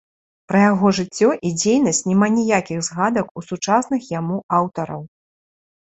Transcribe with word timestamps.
Пра 0.51 0.61
яго 0.71 0.87
жыццё 0.99 1.29
і 1.49 1.51
дзейнасць 1.59 2.01
няма 2.09 2.27
ніякіх 2.37 2.79
згадак 2.89 3.25
у 3.41 3.47
сучасных 3.51 4.11
яму 4.19 4.37
аўтараў. 4.61 5.01